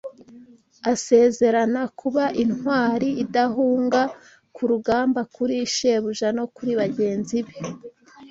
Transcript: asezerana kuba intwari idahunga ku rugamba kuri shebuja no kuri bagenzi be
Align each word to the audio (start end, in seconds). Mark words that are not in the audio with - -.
asezerana 0.91 1.81
kuba 1.99 2.23
intwari 2.43 3.09
idahunga 3.23 4.01
ku 4.55 4.61
rugamba 4.71 5.21
kuri 5.35 5.55
shebuja 5.75 6.27
no 6.37 6.45
kuri 6.55 6.71
bagenzi 6.81 7.37
be 7.45 7.55